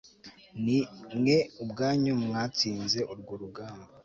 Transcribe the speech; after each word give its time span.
ni 0.63 0.77
mwe 1.17 1.37
ubwanyu 1.63 2.13
mwatsinze 2.25 2.99
urwo 3.11 3.33
rugamba 3.41 3.87